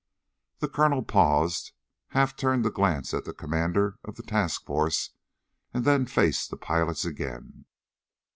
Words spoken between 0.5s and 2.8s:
The colonel paused, half turned to